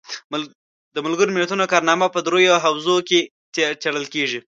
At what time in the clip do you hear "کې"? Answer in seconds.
3.07-3.19